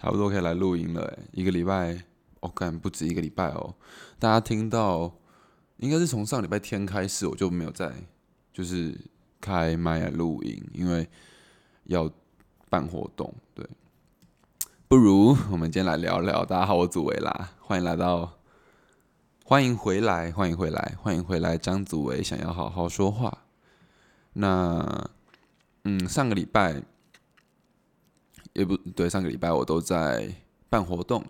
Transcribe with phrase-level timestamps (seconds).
[0.00, 2.04] 差不多可以来录音了欸，一个礼拜，
[2.38, 3.74] 我感不止一个礼拜哦。
[4.20, 5.12] 大家听到，
[5.78, 7.92] 应该是从上礼拜天开始，我就没有在
[8.52, 8.96] 就是
[9.40, 11.08] 开麦来录音，因为
[11.86, 12.08] 要
[12.70, 13.34] 办活动。
[13.54, 13.68] 对，
[14.86, 16.44] 不如我们今天来聊聊。
[16.44, 18.38] 大家好，我祖维啦，欢迎来到，
[19.44, 21.58] 欢迎回来，欢迎回来，欢迎回来。
[21.58, 23.36] 张祖维想要好好说话。
[24.34, 25.10] 那，
[25.82, 26.84] 嗯，上个礼拜。
[28.52, 30.32] 也不对，上个礼拜我都在
[30.68, 31.24] 办活动，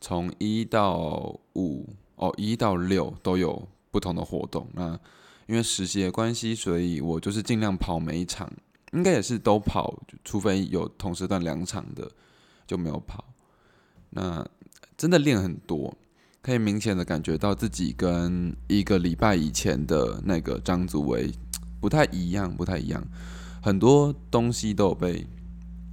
[0.00, 4.66] 从一到五哦，一到六都有不同的活动。
[4.74, 4.98] 那
[5.46, 8.52] 因为实习的关系，所以我就是尽量跑每一场，
[8.92, 12.10] 应该也是都跑，除非有同时段两场的
[12.66, 13.24] 就没有跑。
[14.10, 14.46] 那
[14.96, 15.96] 真的练很多，
[16.42, 21.32] 可以明显的感觉到自己跟一个礼拜以前的那个张祖维
[21.80, 23.02] 不太一样，不太一样，
[23.62, 25.26] 很多东西都有被。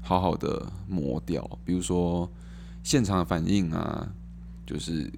[0.08, 2.30] 好好的磨掉，比如说
[2.84, 4.08] 现场反应啊，
[4.64, 5.12] 就是，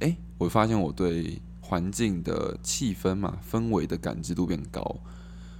[0.00, 4.96] 哎，我发现我对环境的气氛嘛、氛围的感知度变高，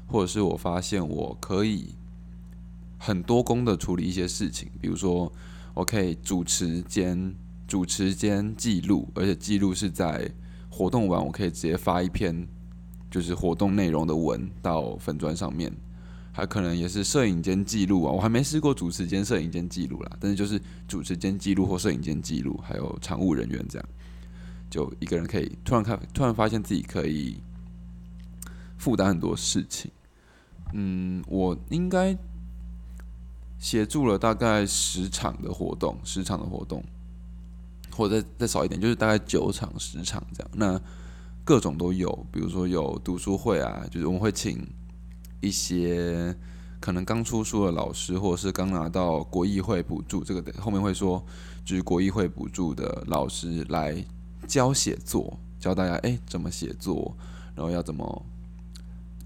[0.06, 1.94] 或者是我发现我可以
[2.98, 5.30] 很多工的处理一些事情，比如说
[5.74, 7.34] 我可以主持兼
[7.68, 10.30] 主持兼记录，而且记录是在
[10.70, 12.48] 活动完，我可以直接发一篇
[13.10, 15.70] 就是活动内容的文到粉砖上面。
[16.36, 23.88] 还可能也是摄影间记录啊，我还没试过主持兼摄影间记录啦，但是就是主持间记录或摄影间记录，还有常务人员这样，
[24.68, 27.36] 就一个人可以突然看，突然发现自己可以
[28.76, 29.88] 负担很多事情。
[30.72, 32.18] 嗯，我应该
[33.60, 36.82] 协助了大概十场的活动，十场的活动，
[37.92, 40.50] 或者再再少一点，就是大概九场、十场这样。
[40.52, 40.80] 那
[41.44, 44.66] 各种都有，比如说有读书会啊，就是我们会请。
[45.44, 46.34] 一些
[46.80, 51.22] 可能刚出书的老师，或者是刚拿到国议会补助，这个后面会说，
[51.64, 54.02] 就是国议会补助的老师来
[54.48, 57.14] 教写作，教大家哎怎么写作，
[57.54, 58.26] 然后要怎么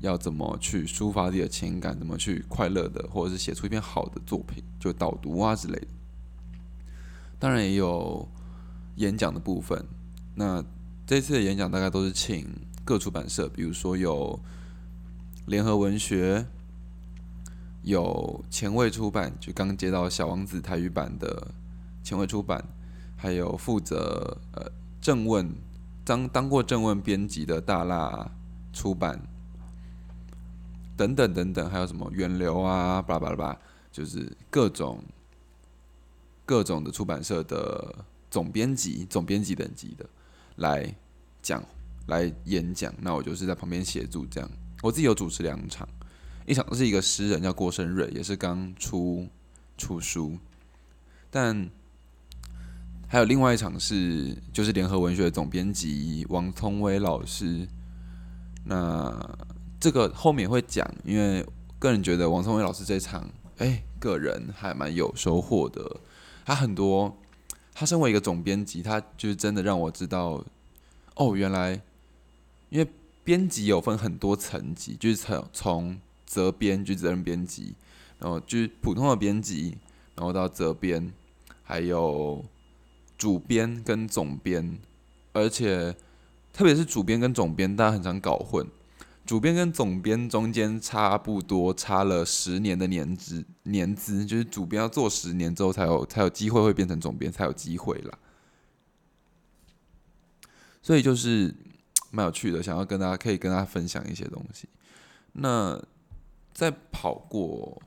[0.01, 5.87] 要怎么去抒发自己的情感，怎么去快乐的，或者是写出一篇好的作品，就导读啊之类的。
[7.39, 8.29] 当然也有
[8.97, 9.85] 演讲的部分。
[10.35, 10.65] 那
[11.07, 12.47] 这次的演讲大概都是请
[12.85, 14.39] 各出版社，比如说有。
[15.49, 16.47] 联合文学
[17.83, 21.49] 有前卫出版，就刚接到《小王子》台语版的
[22.05, 22.63] 前卫出版，
[23.17, 24.71] 还有负责呃
[25.01, 25.51] 正问
[26.05, 28.31] 当当过正问编辑的大辣
[28.75, 29.19] 出版，
[30.99, 33.59] 等等等等，还有什么源流啊，巴拉巴拉巴，
[33.91, 35.03] 就是各种
[36.45, 40.05] 各种的出版社的总编辑、总编辑等级的
[40.57, 40.95] 来
[41.41, 41.65] 讲
[42.07, 44.51] 来演讲，那我就是在旁边协助这样。
[44.81, 45.89] 我自己有主持两场，
[46.47, 49.27] 一场是一个诗人叫郭生瑞，也是刚出
[49.77, 50.39] 出书，
[51.31, 51.69] 但
[53.09, 57.67] 还有另外一场是就是联合文学的总编辑王聪威老师。
[58.65, 59.37] 那
[59.81, 61.45] 这个后面会讲，因为
[61.81, 66.01] 个人觉得王聪威老师这场，哎，个人还蛮有收获的。
[66.45, 67.19] 他很多，
[67.75, 70.45] 他身为一个总编辑，他就是真的让我知道，
[71.17, 71.81] 哦，原来
[72.71, 72.89] 因为。
[73.29, 77.75] 编辑有分很多层级，就是从从责编，就责任编辑，
[78.19, 79.77] 然后就是普通的编辑，
[80.15, 81.13] 然后到责编，
[81.63, 82.43] 还有
[83.19, 84.79] 主编跟总编，
[85.35, 85.95] 而且
[86.55, 88.67] 特别是主编跟总编，大家很常搞混。
[89.27, 98.19] 主编跟总编中间差不多差了十年的年资，年资就是主编要做十年之后才有才有机会会变成总编，才有机会啦。
[100.81, 101.55] 所以就是。
[102.11, 104.69] 蛮有趣的，想要跟大家可以跟大家分享一些东西。
[105.33, 105.81] 那
[106.53, 107.81] 在跑过，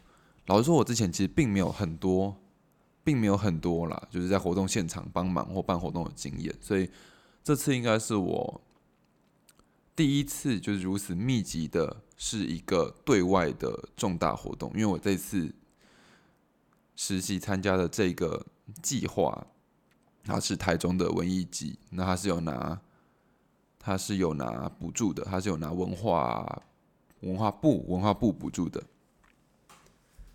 [0.46, 2.38] 老实说，我之前其实并没有很多，
[3.04, 6.56] 并没有很多啦，就是在活动现场帮忙或办活动的经验。
[6.62, 6.90] 所以
[7.44, 8.62] 这次应该是我
[9.96, 14.72] 第一次，就是如此密集的，是一个对外的重大活动。
[14.74, 15.54] 因为我这次
[16.96, 18.46] 实习参加的这个
[18.82, 19.48] 计划，
[20.24, 22.80] 它是台中的文艺季，那它是有拿。
[23.84, 26.62] 他是有拿补助的，他是有拿文化
[27.22, 28.82] 文化部文化部补助的。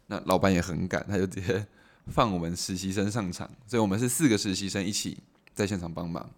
[0.09, 1.65] 那老板也很赶，他就直接
[2.09, 5.19] 放我们实习生上场，所以我们是四个实习生一起
[5.55, 6.29] 在现场帮忙。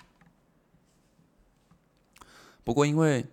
[2.63, 3.25] 不过因为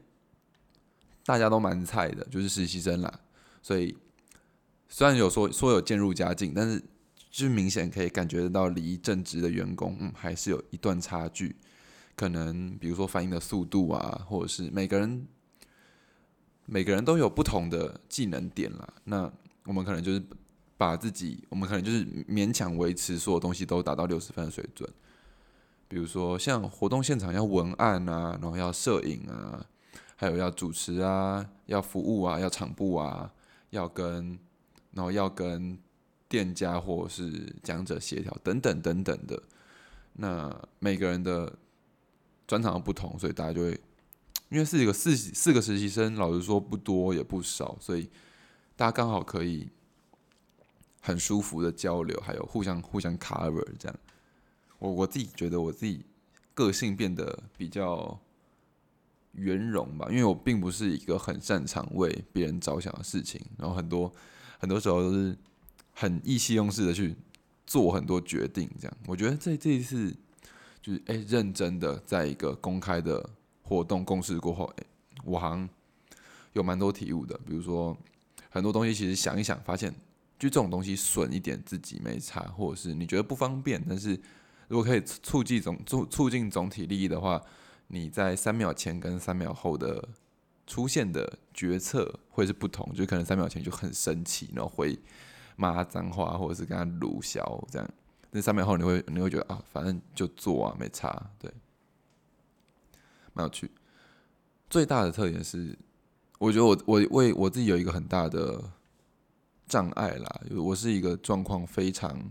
[1.26, 3.20] 大家都蛮菜的，就是实习生啦，
[3.62, 3.98] 所以
[4.88, 6.82] 虽然有说说有渐入佳境，但是
[7.30, 11.56] 就明显可以感觉得到离正职的员工，嗯，还是有一段差距。
[12.16, 15.28] 可能比如说反应的速度啊，或者是每个人
[16.66, 18.94] 每个人都有不同的技能点啦。
[19.04, 19.32] 那
[19.66, 20.24] 我们可能就是
[20.78, 24.90] 把自己，我们可能就是勉强维持所有东西都达到六十分的水准。
[25.88, 29.64] 比如说像活动现场要文案啊，然后要摄影啊，
[30.16, 33.32] 还有要主持啊，要服务啊，要场布啊，
[33.70, 34.40] 要跟，
[34.92, 35.78] 然后要跟
[36.28, 39.42] 店家或者是讲者协调等等等等的。
[40.14, 41.54] 那每个人的
[42.48, 43.80] 专长不同，所以大家就会，
[44.50, 48.10] 因为是一个四四个实习生，老实说不多也不少，所以
[48.76, 49.70] 大家刚好可以
[51.02, 54.00] 很舒服的交流，还有互相互相 cover 这样。
[54.80, 56.06] 我我自己觉得我自己
[56.54, 58.20] 个性变得比较
[59.32, 64.14] 圆融吧，因为我并不是一个很擅长为别人着想的事情，然后很多
[64.60, 65.36] 很多时候都是
[65.94, 67.16] 很意气用事的去
[67.66, 68.98] 做很多决定，这样。
[69.08, 70.16] 我觉得这这一次
[70.86, 73.28] 就是哎，认真的在一个公开的
[73.64, 74.84] 活动共事过后，哎，
[75.24, 75.68] 我好像
[76.54, 77.36] 有蛮多体悟的。
[77.48, 77.98] 比如说
[78.50, 79.92] 很多东西其实想一想，发现
[80.38, 84.20] 就这种东西损一点自己没差，或者是你觉得不方便，但是。
[84.68, 87.40] 如果可以促进总促促进总体利益的话，
[87.86, 90.10] 你在三秒前跟三秒后的
[90.66, 94.98] 出现的决策会是不同，就可能三秒前就很生气，然后会
[95.56, 97.88] 骂脏话，或者是跟他鲁小这样。
[98.36, 101.50] 那三秒后你会你会觉得啊，反正就做啊，没差，对，
[103.32, 103.72] 蛮有趣。
[104.70, 105.74] 最大的特点是，
[106.38, 108.62] 我觉得我我为我自己有一个很大的
[109.66, 112.30] 障碍啦，我是一个状况非常，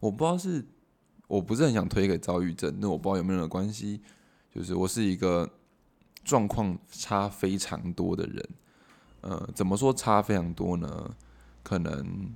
[0.00, 0.64] 我不知道是。
[1.30, 4.00] 我不是很想推给躁郁症，那我不知道有没有关系。
[4.52, 5.48] 就是我是一个
[6.24, 8.48] 状况差非常多的人，
[9.20, 11.14] 呃，怎么说差非常多呢？
[11.62, 12.34] 可能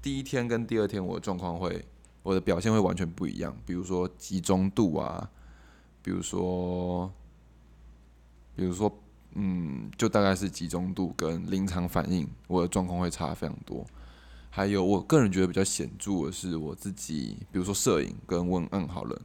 [0.00, 1.84] 第一天跟第二天我的状况会，
[2.24, 3.56] 我的表现会完全不一样。
[3.64, 5.30] 比如说集中度啊，
[6.02, 7.08] 比如说，
[8.56, 8.92] 比如说，
[9.34, 13.86] 嗯，就大概是集中度跟临场反应，我的状况会差非常多。
[14.50, 19.20] 还有，我个人觉得比较显著的是我自己，比如说摄影跟文案好了，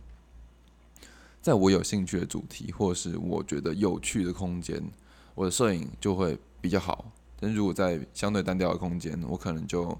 [1.41, 4.83] 在我有兴趣的主题或是我觉得有趣的空间，
[5.35, 7.11] 我的摄影就会比较好。
[7.39, 9.97] 但如果在相对单调的空间，我可能就，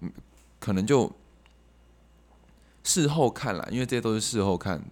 [0.00, 0.10] 嗯，
[0.58, 1.12] 可能就
[2.86, 4.82] 事后看来，因为这些都是事后看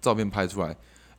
[0.00, 0.76] 照片拍出来，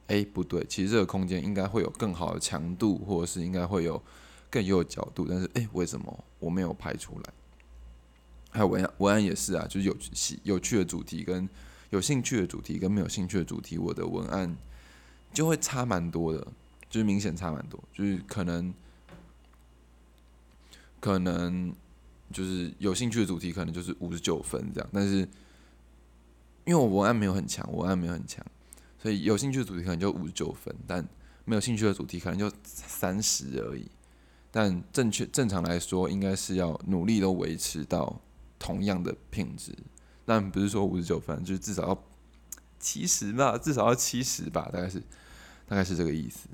[0.08, 4.04] 哎，不对，其实这个空间应该会有更好的强度，或者是应该会有。
[4.52, 7.34] 更有角度，但是哎，为什么我没有拍出来？
[8.50, 11.48] 还有文案，文案也是啊，就是有趣、有趣的主题跟
[11.92, 14.58] 有兴趣的主题跟没有兴趣的主题，我的文案
[15.32, 16.40] 就会差蛮多的，
[16.90, 18.74] 就是明显差蛮多，就是可能
[21.00, 21.72] 可能
[22.34, 25.30] 就是有兴趣的主题可能就是五十九分这样，但是
[26.69, 28.45] 因为我文案没有很强，文案没有很强，
[29.01, 31.04] 所以有兴趣的主题可能就五十九分，但
[31.44, 33.89] 没有兴趣的主题可能就三十而已。
[34.51, 38.21] 但正确正常来说，应该是要努力都维持到
[38.60, 39.75] 同样的品质，
[40.25, 42.04] 但不是说五十九分，就是至少要
[42.80, 45.00] 七十吧，至少要七十吧，大概是
[45.68, 46.48] 大概是这个意思。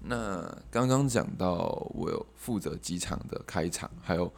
[0.00, 4.30] 那刚刚讲到我有负责几场的开场，还有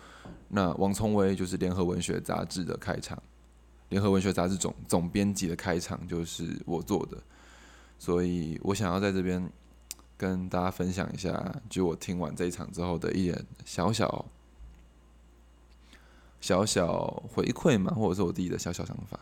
[0.46, 3.20] 那王聪威就是联合文学杂志的开场，
[3.90, 7.18] 联合文学杂志总总编辑的开场就是我做的，
[7.98, 9.48] 所以我想要在这边。
[10.20, 14.26] 跟大家分享一下，就我听完这一场之后的一点小小
[16.42, 19.18] 小小回馈嘛，或者是我自己的小小想法。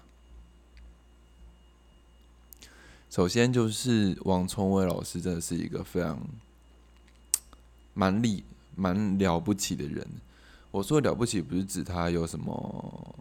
[3.08, 6.20] 首先就是王聪威老师真的是一个非常
[7.94, 8.42] 蛮厉
[8.74, 10.04] 蛮了不起的人。
[10.72, 13.14] 我说了不起，不是指他有什么，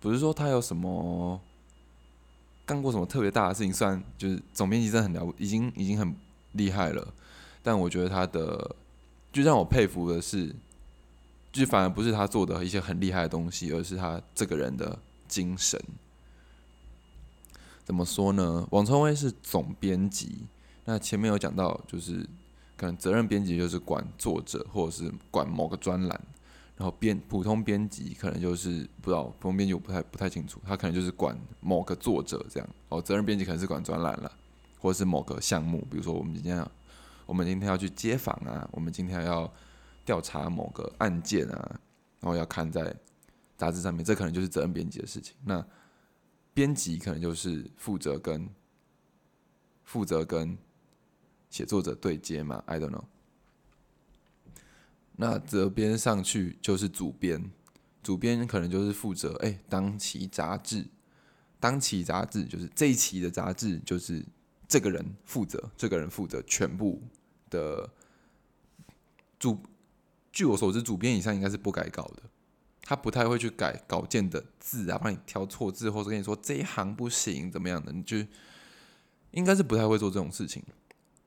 [0.00, 1.40] 不是说他有什么。
[2.66, 3.72] 干过什么特别大的事情？
[3.72, 6.14] 算就是总编辑真的很了，已经已经很
[6.52, 7.14] 厉害了。
[7.62, 8.76] 但我觉得他的，
[9.32, 10.54] 就让我佩服的是，
[11.50, 15.82] 就反而不是他做的一些很厉害的东西，而是他这个人的精神。
[17.86, 18.68] 怎么说呢？
[18.70, 20.40] 王聪威是总编辑，
[20.84, 22.28] 那前面有讲到，就是
[22.76, 26.20] 可能责任编辑就是管作者，或者是管某个专栏。
[26.78, 32.68] 然后编普通编辑可能就是不知道，普通编辑我不太不太清楚，他可能就是管某个作者这样。
[32.88, 34.30] 哦，责任编辑可能是管专栏了，
[34.78, 36.70] 或者是某个项目，比如说我们今天要
[37.26, 39.52] 我们今天要去接访啊，我们今天要
[40.04, 41.80] 调查某个案件啊，
[42.20, 42.94] 然后要看在
[43.56, 45.34] 杂志上面，这可能就是责任编辑的事情。
[45.44, 45.62] 那
[46.54, 48.48] 编辑可能就是负责跟
[49.82, 50.56] 负责跟
[51.50, 53.02] 写作者对接嘛，I don't know。
[55.20, 57.50] 那责编上去就是主编，
[58.04, 60.86] 主编可能就是负责哎，当期杂志，
[61.58, 64.24] 当期杂志就是这一期的杂志，就是
[64.68, 67.02] 这个人负责，这个人负责全部
[67.50, 67.90] 的
[69.40, 69.58] 主，
[70.30, 72.22] 据我所知，主编以上应该是不改稿的，
[72.82, 78.16] 他不太会去改稿件的字啊，帮你挑错字，或者跟你说这一行不行，怎么样的，你就
[79.32, 80.62] 应该是不太会做这种事情。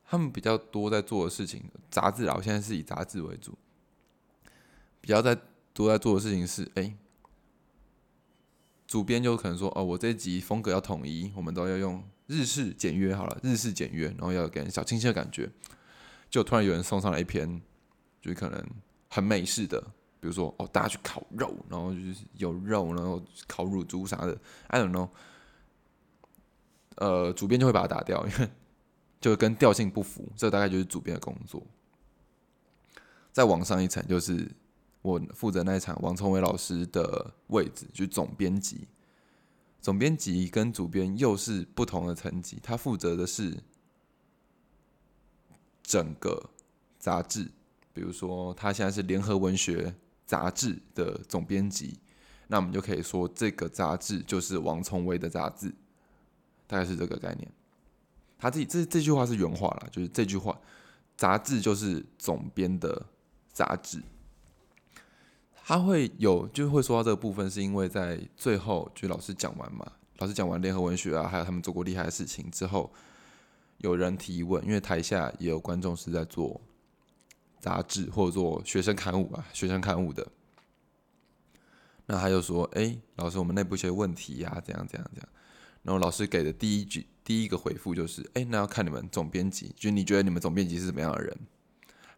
[0.06, 3.58] 他们比较多在做的事情，杂志啊，我现在是以杂志为主，
[5.02, 5.38] 比较在
[5.74, 6.96] 都在做的事情是，哎，
[8.88, 15.50] 主编就可能说，哦，我这集风格要统一，我们都要用日式简约好了，日式简约，然后要给人小清新的感觉。
[16.30, 17.62] 就突然有人送上来一篇，
[18.22, 18.66] 就是可能
[19.10, 19.82] 很美式的，
[20.20, 25.10] 比如说哦，大家去烤肉，然后就是有肉，然后烤乳猪啥的，I don't know。
[26.96, 28.50] 呃，主编就会把它打掉，因为
[29.20, 30.32] 就跟调性不符。
[30.38, 31.66] 这大概就是主编的工作。
[33.32, 34.50] 再往上一层，就是
[35.02, 38.88] 我负责那一场王崇伟老师的位置，就是总编辑。
[39.82, 43.58] 总编辑跟主编又是不同的层级，他负责的是。
[45.84, 46.50] 整个
[47.00, 47.52] 杂志，
[47.92, 49.94] 比如说他现在是联合文学
[50.26, 52.00] 杂志的总编辑，
[52.48, 55.74] 那我们就可以说这个杂志就是王崇威的杂志，
[56.66, 57.52] 大概是这个概念。
[58.38, 60.58] 他自己这这句话是原话了，就是这句话，
[61.18, 63.06] 杂志就是总编的
[63.52, 64.02] 杂志。
[65.72, 72.92] 他会有就会说到这个部分，是因为在最后就老师讲完嘛，老师讲完联合文学啊，还有他们做过厉害的事情之后。
[73.78, 76.60] 有人提问，因为台下也有观众是在做
[77.62, 80.28] 杂志或者做学生刊物啊，学生刊物的。
[82.06, 85.30] 那他就说：“哎，老师，我们内部一些问题呀，怎样怎样怎样。”
[85.84, 91.36] 然后老师给的第一句第一个回复就是：“哎，那要看你们总编辑，就你觉得你们总编辑是什么样的人？”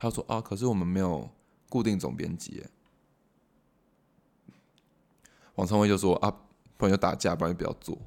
[0.02, 1.30] 他说：“啊，可是我们没有
[1.70, 2.64] 固定总编辑。”
[5.56, 6.30] 王昌辉就说：“啊，
[6.78, 7.98] 不然就打架，不然就不要做。”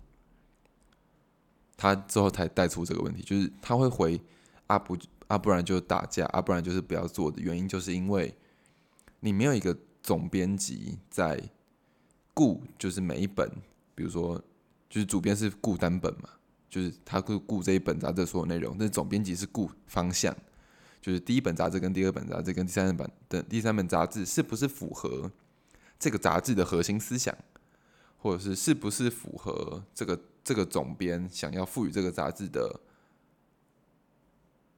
[1.76, 4.21] 他之后才带出这个问题，就是他会回
[4.67, 4.97] 啊不
[5.29, 8.35] 啊不然就打架啊不然就是不要做的原因，就是因为
[9.21, 11.38] 你没有一个总编辑在
[12.33, 13.50] 顾，就是每一本，
[13.95, 14.43] 比如说
[14.88, 16.31] 就是主编是顾单本嘛，
[16.71, 20.35] 就是他会顾这一本杂志所有内容，但总编辑是顾方向，
[21.03, 25.31] 就是第一本杂志跟第二本杂志跟第三本的第三本杂志是不是符合
[25.99, 27.37] 这个杂志的核心思想，
[28.19, 30.19] 或者是是不是符合这个。
[30.47, 32.79] 这个总编想要赋予这个杂志的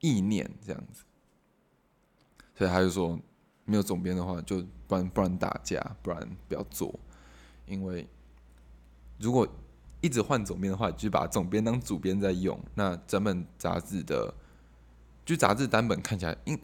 [0.01, 1.03] 意念，这样子，
[2.55, 3.21] 所以他就说，
[3.67, 6.99] 没有总编的话，就不然不然打架，不然不要做，
[7.67, 8.09] 因为
[9.19, 9.47] 如果
[10.01, 14.33] 一直换总编的话，就把总编当主编在用，那整本杂志的，
[15.27, 16.59] 就杂志单本看起来，因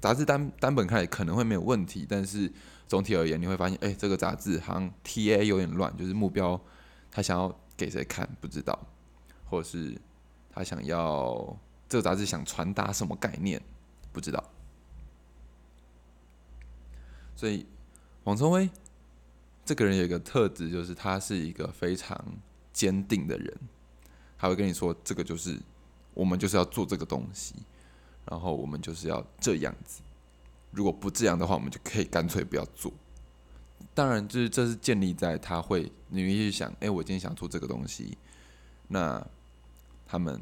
[0.00, 2.52] 杂志单单本看来可能会没有问题，但是
[2.86, 6.60] 总体而言，你会发现，哎，这个杂志好像 T A 有点乱，就是目标
[7.10, 7.54] 他想要。
[7.78, 8.88] 给谁看不知道，
[9.44, 10.00] 或者是
[10.50, 11.54] 他想要
[11.86, 13.60] 这个杂志想传达什么概念
[14.14, 14.42] 不知道，
[17.34, 17.66] 所以
[18.24, 18.70] 王聪威
[19.62, 22.18] 这个人有一个特质，就是他是一个非常
[22.72, 23.54] 坚定的人，
[24.38, 25.60] 他会跟你说这个就是
[26.14, 27.56] 我们就是要做这个东西，
[28.28, 30.02] 然后我们就是要这样子，
[30.70, 32.92] 如果不这样的话，我们就可以干脆不要做。
[33.94, 38.16] 当然，就是这是建立在他会，你会去想，哎，我今天想做这个东西，
[38.88, 39.24] 那
[40.06, 40.40] 他们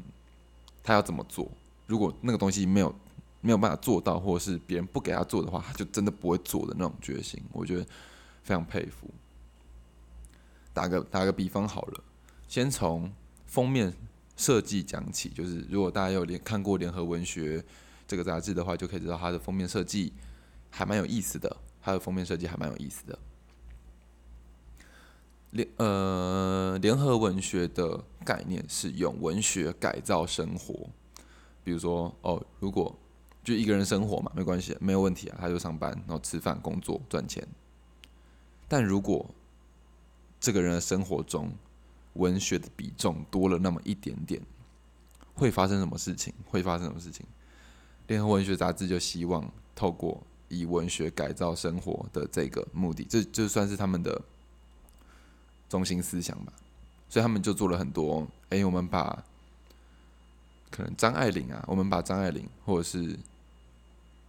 [0.83, 1.49] 他要怎么做？
[1.87, 2.93] 如果那个东西没有
[3.41, 7.85] 没有办法做到，或者是别人不给他做的话，他就真的不会做的那种决心，我觉得
[8.41, 9.07] 非常佩服。
[10.73, 12.03] 打个打个比方好了，
[12.47, 13.11] 先从
[13.45, 13.93] 封面
[14.35, 17.59] 设计讲起，就是如果大家有联看过《联合文学》
[18.07, 20.11] 这个杂志的话，就可以知道它的封面设计
[20.69, 23.17] 还蛮有意思的，它的封面设计还蛮有意思的。
[25.51, 30.89] 联呃，联合文学的概念是用文学改造生活，
[31.63, 32.93] 比如说哦，如果
[33.41, 37.47] 就一个人生活嘛，没关系，没有问题啊，他就上班，然后吃饭、工作、赚钱。
[38.67, 39.33] 但如果
[40.39, 41.49] 这个人的生活中
[42.15, 44.41] 文学的比重多了那么一点点，
[45.33, 46.33] 会发生什么事情？
[46.45, 47.25] 会发生什么事情？
[48.07, 54.21] 联合文学杂志就希望透过以文学改造生活的这个目的，这就算是他们的。
[55.67, 56.53] 中心思想吧，
[57.09, 58.25] 所以他们就做了很多。
[58.49, 59.25] 哎，我们把
[60.69, 63.17] 可能张爱玲啊，我们把张爱玲，或者是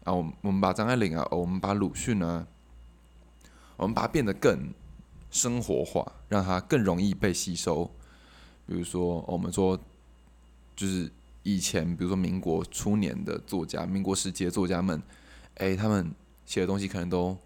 [0.04, 2.46] 啊，我们我们把张爱玲啊，我们把鲁迅啊，
[3.76, 4.72] 我们把它变得更
[5.36, 7.84] 生活化，让它更容易被吸收。
[8.66, 9.78] 比如说，我们说，
[10.74, 11.12] 就是
[11.42, 15.02] 以前，比如说民国初年的作家，民国时期的作家们，
[15.56, 16.10] 哎，他们
[16.46, 17.36] 写的东西可能都。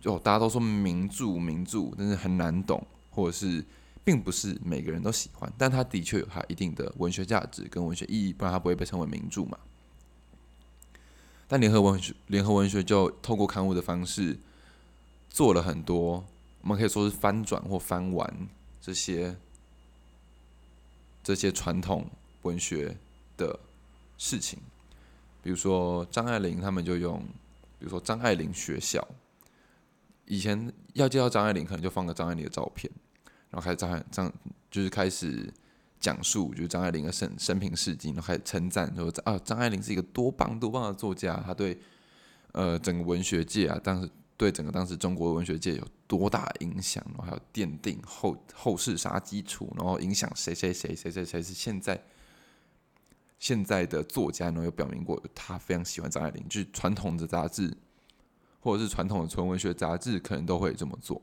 [0.00, 3.64] 就大家都说名著名著，但是很难懂，或者是
[4.02, 9.56] 并不是每个人都喜欢，但它的确有它一定的文学价值跟文学意义，不然它不会被称为名著嘛。
[11.46, 14.36] 但联合文学联合文学就透过刊物的方式
[15.30, 16.24] 做了很多，
[16.62, 18.48] 我们可以说是翻转或翻完
[18.80, 19.36] 这些
[21.22, 22.06] 这些传统
[22.42, 22.96] 文学
[23.36, 23.58] 的
[24.16, 24.58] 事情。
[25.42, 27.20] 比如说张爱玲他们就用，
[27.78, 29.06] 比如说张爱玲学校，
[30.26, 32.90] 以前要介绍张爱玲，可能就放个张爱玲的照片，
[33.50, 34.32] 然后开始张爱张
[34.70, 35.52] 就是开始
[35.98, 41.76] 讲述就是张爱玲的生生平事迹，然后开始称赞说啊张爱玲是一个多棒多棒的作家，她对
[42.52, 52.02] 呃整个文学界啊，当时对整个当时中国文学界有多大影响，然后还有奠定后后世啥基础，然后影响谁谁谁谁谁谁是现在。
[53.38, 57.76] 现在的作家呢，有表明过他非常喜欢张爱玲，就是传统的杂志
[58.60, 61.20] 或者是传统的纯文学杂志，可能都会这么做。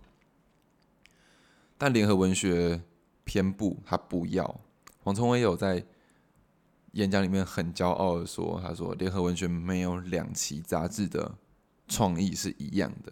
[1.77, 2.81] 但联合文学
[3.23, 4.59] 偏不，他不要。
[5.01, 5.81] 黄崇威有在
[6.91, 11.37] 演讲里面很骄傲的说：“他说联合文学没有两期杂志的
[11.89, 13.12] 创意是一样的。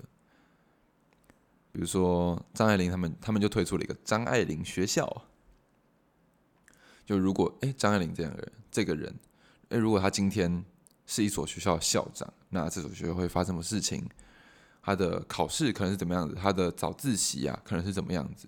[1.74, 5.26] 比如说张爱玲他们，他们就推出了一个张爱玲学校。”
[7.06, 9.16] 就如果哎，张爱玲这样的人，这个人，
[9.70, 10.64] 哎，如果他今天
[11.06, 14.08] 是一所学校的校长，那这所学校会发生什么事情？
[14.82, 16.36] 他的考试可能是怎么样子？
[16.36, 18.48] 他的早自习啊，可能是怎么样子？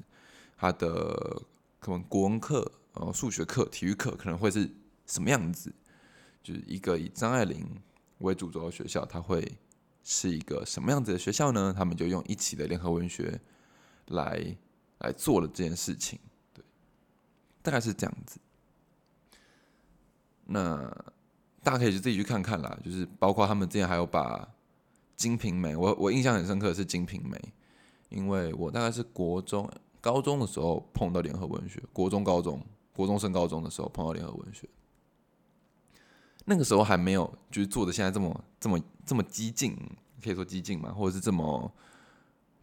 [0.58, 1.42] 他的
[1.80, 4.70] 可能国文课、呃数学课、体育课可能会是
[5.06, 5.74] 什么样子？
[6.44, 7.66] 就是一个以张爱玲
[8.20, 9.58] 为主轴的学校，它会
[10.03, 11.74] 是一个什么样子的学校呢？
[11.75, 13.39] 他们就用一起的联合文学
[14.08, 14.56] 来
[15.00, 16.20] 来做了这件事情，
[16.53, 16.63] 对，
[17.62, 18.39] 大概是这样子。
[20.46, 20.89] 那
[21.62, 24.39] 大家可以就自己去看看啦，就是包括他们之前还有把
[25.15, 27.38] 《金瓶梅》，我我印象很深刻的是《金瓶梅》，
[28.10, 29.70] 因为我大概是国中、
[30.01, 34.68] 高中的时候碰到联合文学，国中、高中、国中升高中的时候碰到联合文学，
[36.50, 39.77] 那个时候还没有就是做的现在这么这么这么激进，
[40.24, 41.72] 可以说激进嘛，或者是这么，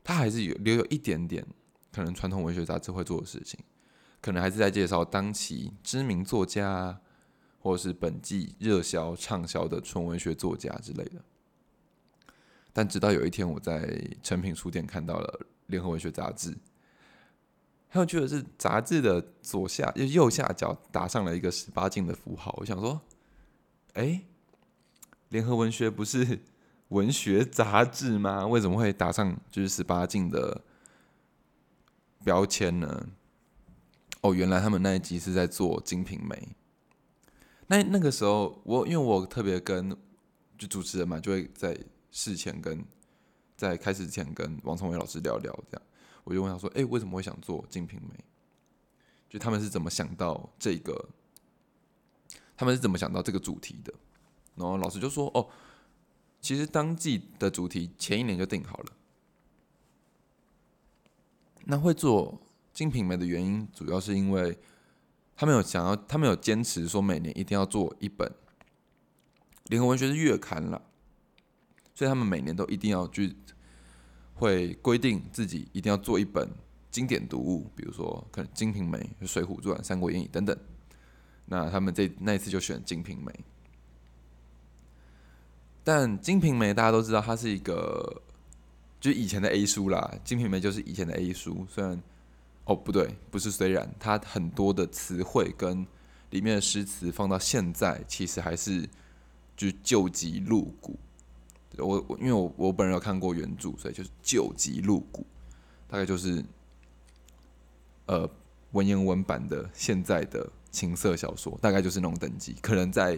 [0.03, 1.47] 他还是有留有一点点
[1.93, 3.59] 可能传统文学杂志会做的事情，
[4.21, 7.01] 可能还是在介绍当期知名作家。
[7.59, 11.21] 或者是本季热销畅销的纯文学作家之类的，
[12.73, 16.57] 但直到有一天，我在诚品书店看到了《联合文学》杂志。
[17.89, 22.55] 很有趣的是，杂志的左下右下角打上了一个十八禁的符号。
[22.59, 23.01] 我想说，
[23.97, 24.05] 哎，
[25.31, 26.39] 《联合文学》不是
[26.89, 28.47] 文学杂志吗？
[28.47, 30.63] 为什么会打上就是十八禁的
[32.23, 33.09] 标签呢？
[34.21, 36.37] 哦，原来他们那一集是在做《金瓶梅》。
[37.69, 39.97] 那那个时候，我因为我特别跟
[40.59, 41.75] 就主持人嘛，就会在
[42.11, 42.85] 事前跟
[43.57, 45.83] 在开始前跟王崇伟老师聊聊，这样
[46.25, 48.15] 我就问他说：“哎，为什么会想做《金瓶梅》？
[49.31, 51.09] 就他们是怎么想到这个？
[52.57, 53.93] 他们是怎么想到这个主题的？”
[54.57, 55.49] 然后老师就说：“哦，
[56.41, 58.93] 其实当季的主题前一年就定好了。
[61.65, 62.33] 那会做
[62.73, 64.59] 《金瓶梅》的原因，主要是因为。”
[65.39, 68.27] 他们有想要，他们有坚持说每年一定要做一本
[69.65, 70.81] 联合文学是月刊了，
[71.95, 73.37] 所以他们每年都一定要去
[74.33, 76.49] 会规定自己一定要做一本
[76.91, 80.59] 经典读物，比如说可能《金瓶梅》《水浒传》《三国演义》等等。
[81.47, 83.33] 那他们这那一次就选《金瓶梅》，
[85.83, 88.23] 但《金瓶梅》大家都知道，它是一个
[89.01, 92.01] 就以前的 A 书啦，《金瓶梅》就是以前的 A 书，虽然。
[92.69, 93.49] 哦，不对，不是。
[93.49, 95.87] 虽然它很多的词汇跟
[96.31, 98.85] 里面的诗词放到现在，其实还是
[99.57, 100.99] 就旧疾入骨。
[101.79, 105.25] 我我因为我我本人有看过原著，所以就是旧疾入骨，
[105.87, 106.45] 大概就是
[108.07, 108.29] 呃
[108.73, 113.17] 文言文版的现在的情色小说，大概就是那种等级，可能在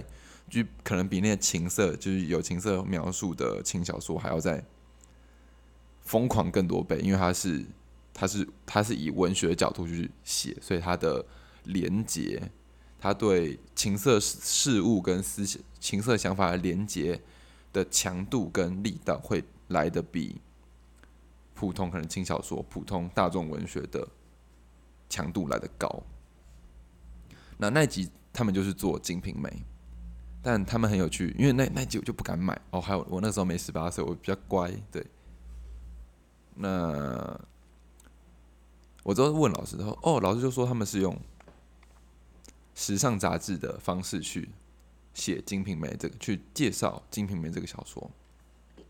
[0.49, 4.65] 就可能比那些情色就是有情色描述的轻小说还要再
[6.03, 7.65] 疯狂更多倍，因为它是。
[8.21, 11.25] 他是他是以文学的角度去写，所以他的
[11.63, 12.51] 连接，
[12.99, 17.21] 他对情色事物跟思想、情色想法的连接
[17.73, 20.41] 的强度跟力道，会来的比
[21.55, 24.09] 普通可能轻小说、普通大众文学的
[25.09, 26.03] 强度来的高。
[27.59, 29.49] 那那集他们就是做《金瓶梅》，
[30.43, 32.81] 但他们很有趣，因为那那集我就不敢买哦。
[32.81, 35.07] 还有我那时候没十八岁，我比较乖，对。
[36.55, 37.39] 那。
[39.05, 41.19] 我之后问老师，说：“哦，老师就说他们是用
[42.75, 44.51] 时尚杂志的方式去
[45.15, 48.11] 写《金瓶梅》这个，去介绍《金瓶梅》这个小说。
[48.77, 48.85] 因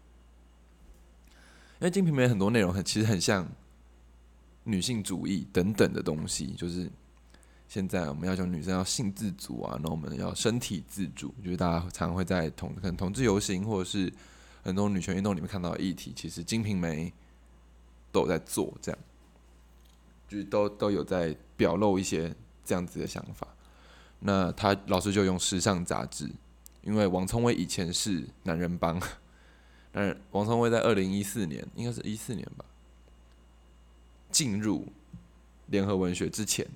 [1.85, 3.49] 为《金瓶梅》很多内容很其实很像
[4.65, 6.91] 女性主义等等的东西，就是
[7.69, 14.11] 现在我们要求女生要性自主啊，那我们要身体自主，就是大家常会在同可能同志游行或者是
[14.65, 17.11] 很多女权运动里面看到的议题，其实《金瓶梅》
[18.11, 18.99] 都有在做，这样，
[20.27, 23.47] 就是都都有在表露一些这样子的想法。
[24.21, 26.27] 那他老师就用时尚杂志，
[26.81, 28.99] 因为王聪威以前是男人帮，
[29.93, 32.65] 但王聪威在二零一四年，应该是一四年吧，
[34.31, 34.87] 进入
[35.67, 36.67] 联合文学之前。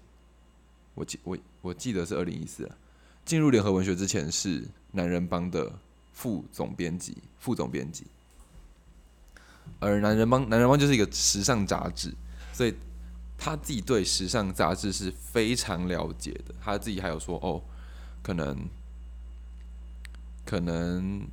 [0.94, 2.76] 我记我我记得是二零一四啊，
[3.24, 5.72] 进入联合文学之前是男人帮的
[6.12, 8.04] 副总编辑，副总编辑。
[9.78, 12.12] 而男人帮男人帮就是一个时尚杂志，
[12.52, 12.74] 所以
[13.38, 16.54] 他自己对时尚杂志是非常了解的。
[16.60, 17.62] 他自己还有说哦，
[18.22, 18.58] 可能
[20.44, 21.26] 可能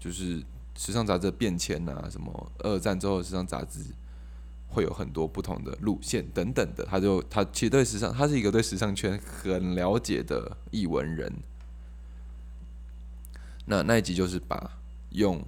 [0.00, 0.42] 就是
[0.76, 3.80] 时尚杂志的变迁啊，什么二战之后的时尚杂志。
[4.70, 11.32] 会有很多不同的路线等等的，他就他其实对时尚，他是一个对时尚圈很了解的译文人。
[13.64, 14.78] 那那一集就是把
[15.10, 15.42] 用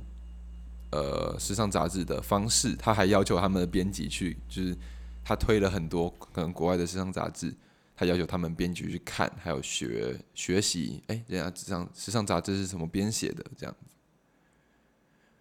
[0.91, 4.77] 呃时尚杂志的方式，他还要求他们的编辑去，就是
[5.23, 7.55] 他推了很多可能国外的时尚杂志，
[7.95, 13.91] 他要求他们编辑去看，还有学学习，哎，人家时尚时尚杂志是什么编写的这样子。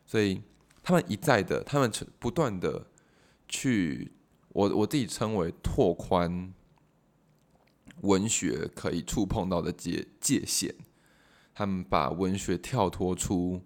[0.06, 0.42] 所以
[0.84, 1.90] 他们一再的，他们
[2.20, 2.86] 不断的。
[3.50, 4.14] 去，
[4.50, 6.54] 我我自己称为拓宽
[8.02, 10.74] 文学可以触碰到的界界限。
[11.54, 13.62] 他们把文学跳脱出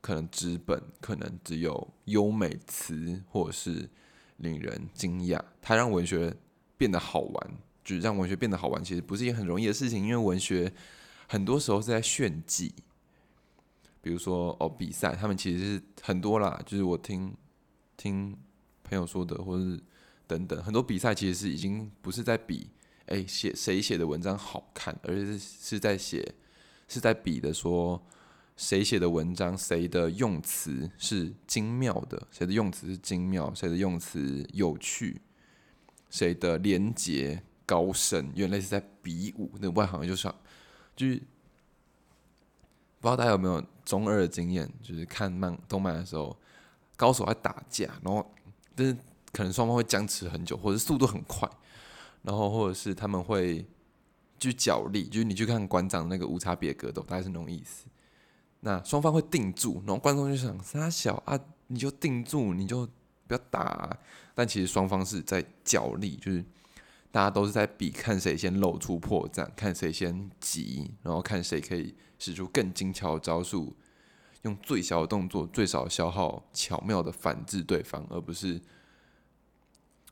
[0.00, 3.90] 可能纸本，可能只有优美词，或者是
[4.36, 5.42] 令人惊讶。
[5.60, 6.36] 他让文学
[6.76, 7.50] 变得好玩，
[7.82, 10.72] 就是让文学变得好玩，其实不是一件很容易的事情，因为文学
[11.26, 12.72] 很多时候是在炫技。
[14.00, 17.34] 比如说哦，比赛，他们其实是很多啦，就是我听
[17.96, 18.36] 听。
[18.94, 19.80] 朋友说的，或者是
[20.26, 22.70] 等等，很多比赛其实是已经不是在比，
[23.06, 26.34] 哎，写谁写的文章好看，而是是在写，
[26.86, 28.00] 是在比的说
[28.56, 35.20] 谁写的文章，谁的用词是精妙的，谁的用词是精妙，谁的用词有趣，
[36.08, 39.50] 谁的连结高深，原来是在比武。
[39.60, 40.32] 那外行就是，
[40.94, 41.16] 就是
[43.00, 46.34] 不知道大家有没有中二的经验，就是看漫动漫的时候，
[46.96, 48.30] 高手在打架，然后。
[48.74, 48.96] 但是
[49.32, 51.48] 可能双方会僵持很久，或者速度很快，
[52.22, 53.66] 然后或者是他们会
[54.38, 57.86] 去角力，就是你去看馆长那个无差别格斗，大概是那种意思。
[58.60, 62.86] 那双方会定住，然后观众就想：他小啊，你就定住，你就
[63.26, 63.98] 不要打。
[64.34, 66.44] 但其实双方是在角力，就是
[67.10, 73.76] 大家都是在比看谁先露出破绽，看谁先急，然后看谁可以使出更精巧的招数。
[74.44, 78.60] 用最小的动作、最少消耗、巧妙的反制对方，而不是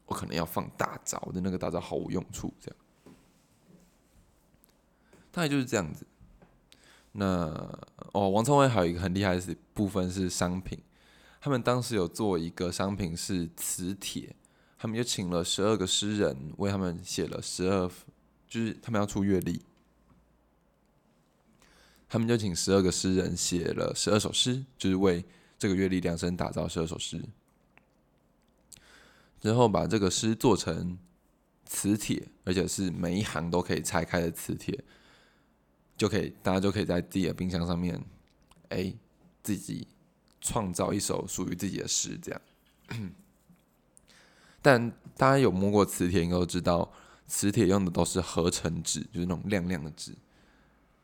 [0.07, 2.53] 我可能要放大招的那个大招毫无用处。
[2.61, 2.77] 这样，
[5.31, 6.07] 大概就是这样子。
[7.13, 7.79] 那
[8.13, 10.79] 哦，王聪威还有一个很厉害的部分是商品，
[11.41, 14.35] 他们当时有做一个商品是磁铁，
[14.79, 17.87] 他们就请了十二个诗人为他们写了十二，
[18.49, 19.63] 就是他们要出阅历。
[22.13, 25.25] 他们就请十二个诗人写了十二首诗，就是为
[25.59, 27.19] 这个月历量身打造十二首诗。
[29.41, 30.99] 之后把这个诗做成
[31.65, 34.79] 磁铁，而且是每一行都可以拆开的磁铁，
[35.97, 37.99] 就可以大家就可以在自己的冰箱上面，
[38.69, 38.93] 哎，
[39.43, 39.89] 自己
[40.39, 42.19] 创造一首属于自己的诗。
[42.23, 42.41] 这样，
[44.61, 46.93] 但大家有摸过磁铁，应该都知道，
[47.27, 50.15] 磁铁用的都是合成纸，就是那种亮亮的纸。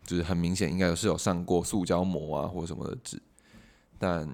[0.09, 3.21] 就是很明显，应该是有上过塑胶膜啊，或者什么的纸。
[3.99, 4.27] 但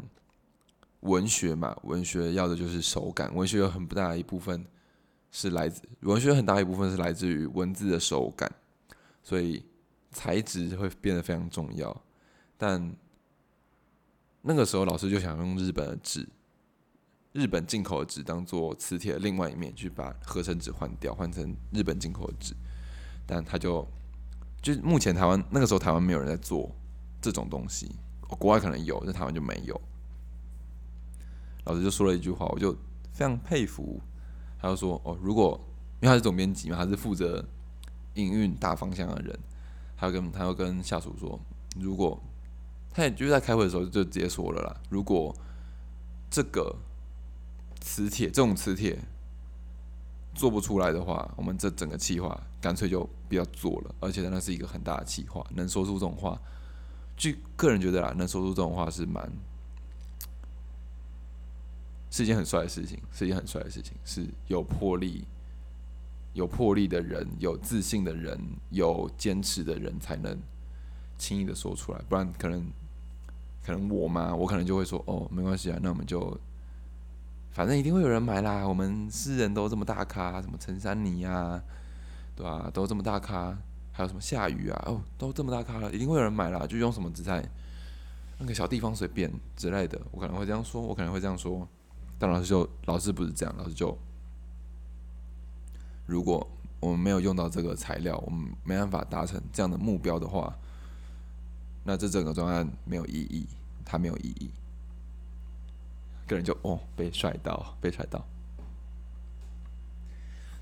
[1.00, 3.34] 文学嘛，文学要的就是手感。
[3.34, 4.64] 文学有很不大一部分
[5.32, 8.48] 是来自文学，很大一部分是来自于文字的手感，
[9.24, 9.64] 所以
[10.12, 12.00] 材质会变得非常重要。
[12.56, 12.94] 但
[14.42, 16.24] 那个时候，老师就想用日本的纸，
[17.32, 22.54] 日本进口的纸当做磁铁的另外一面，去把合成纸换掉，换成日本进口的纸。
[23.26, 23.84] 但他就。
[24.64, 26.74] 就目前台湾那个时候，台湾没有人在做
[27.20, 29.78] 这种东西，国外可能有，在台湾就没有。
[31.64, 32.72] 老师就说了一句话，我就
[33.12, 34.00] 非常佩服。
[34.58, 35.60] 他就说：“哦，如果
[36.00, 37.44] 因为他是总编辑嘛，他是负责
[38.14, 39.38] 营运大方向的人，
[39.98, 41.38] 他要跟他要跟下属说，
[41.78, 42.18] 如果
[42.90, 45.36] 他也就是在开会的时候就直接说了啦，如果
[46.30, 46.74] 这个
[47.82, 48.98] 磁铁这种磁铁。”
[50.36, 53.94] 做不出来的话，我们这整个计划干脆就不要做了。
[54.00, 56.40] 而且那是一个很大的计划，能说出这种话，
[57.14, 59.30] 据个人觉得啦，能说出这种话是蛮
[62.10, 65.26] 是一件很帅的事情，是一件很帅的事情，是有魄力，
[66.32, 70.40] 有魄力的人、有自信的人、有坚持的人才能
[71.18, 72.66] 轻易的说出来，不然可能
[73.62, 76.40] 可能我嘛，我可能就会说哦，没关系啊，那我们就
[77.50, 78.66] 反正一定会有人买啦。
[78.66, 81.62] 我们诗人都这么大咖，什么陈珊妮呀，
[82.36, 82.70] 对吧？
[82.72, 83.56] 都这么大咖，
[83.92, 86.66] 还有什么下雨啊，哦，都这么大咖了，一定会有人买啦。
[86.66, 87.42] 就用什么姿态，
[88.38, 91.66] 那个小地方随便之类的，我可能会这样说，我可能会这样说。
[92.18, 93.96] 但老师就老师不是这样，老师就。
[96.06, 96.46] 如果
[96.80, 100.54] 我们没有用到这个材料，我们没办法达成这样的目标的话，
[101.82, 103.46] 那这整个专案没有意义，
[103.84, 104.50] 它没有意义。
[106.26, 108.22] 个人就哦被甩到，被甩到，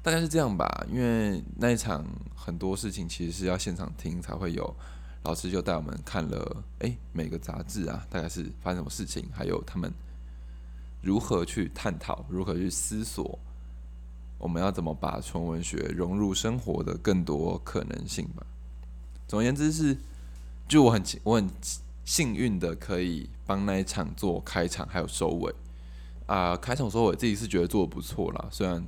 [0.02, 0.86] 大概是这样吧。
[0.90, 4.74] 因为那一场很多事情其实是要现场听才会有，
[5.22, 9.92] 老师就带我们看了，哎，每个杂志啊，大概是发生什么事情，还有他们
[11.00, 13.38] 如何去探讨，如何去思索。
[14.38, 18.44] 我们要怎么把纯文学融入生活的更多可能性吧？
[19.28, 19.96] 总而言之是，
[20.66, 21.48] 就我很我很
[22.04, 25.54] 幸运的可以帮那一场做开场还有收尾
[26.26, 28.84] 啊，开场收尾自己是觉得做的不错啦，虽然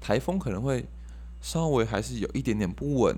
[0.00, 0.86] 台风可能会
[1.40, 3.16] 稍微还是有一点点不稳，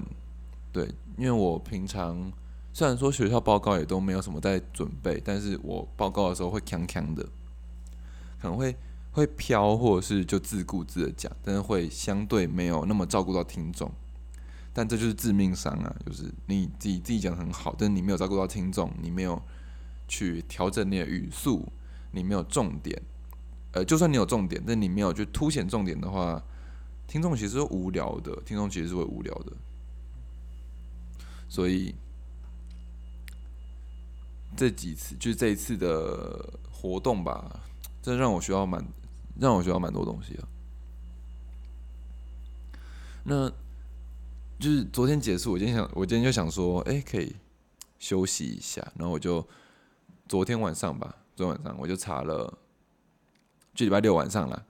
[0.72, 2.32] 对，因为我平常
[2.72, 7.22] 虽然说学校报告也都没有什么在准备，但是我报告的时候会锵锵的，
[8.40, 8.76] 可能会。
[9.12, 13.90] 会飘，或者是就自顾自的讲，但是会相对没有那么照顾到听众，
[14.72, 15.92] 但这就是致命伤啊！
[16.06, 19.42] 就是你自己自己讲很好，但是你没有照顾到听众，你没有
[20.06, 21.66] 去调整你的语速，
[22.12, 23.02] 你没有重点，
[23.72, 26.40] 呃，就算你有重点，但你没有去凸显重点的话，
[27.10, 29.52] 听众其实是无聊的，听众其实是会无聊的，
[31.48, 31.92] 所以
[34.56, 37.60] 这几次就是这一次的活动吧，
[38.00, 38.82] 这让我学到蛮。
[39.38, 40.44] 让我学到蛮多东西的。
[43.24, 43.48] 那
[44.58, 47.34] 就是昨天结束，我今天想，我今天就想说，哎，可以
[47.98, 48.86] 休息一下。
[48.96, 49.46] 然后我就
[50.28, 52.58] 昨天晚上吧，昨天晚上我就查了，
[53.72, 54.66] 就礼拜六晚上了，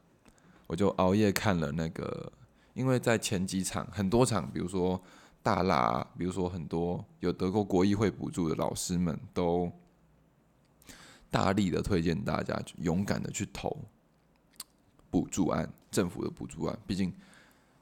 [0.70, 2.32] 我就熬夜看了那个，
[2.74, 5.02] 因为在前几场很多场，比如说
[5.42, 9.68] 大拉，比如说很多有得过国议会补助的老师们，都
[11.28, 13.76] 大力的推荐大家勇敢的去投。
[15.10, 17.12] 补助案，政府的补助案，毕竟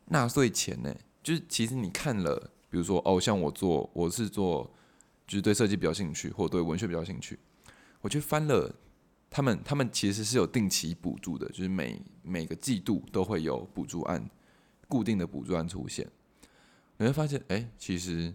[0.07, 4.64] 纳税钱呢，就是其实你看了，比如说哦，像我做，我是做，
[5.27, 7.38] 就是对设计比较兴趣，或对文学比较兴趣，
[8.01, 8.74] 我去翻了，
[9.31, 14.29] 他们他们其实是有定期补助的，就是每每个季度都会有补助案，
[14.88, 16.09] 固定的补助案出现，
[16.97, 18.35] 你会发现，哎，其实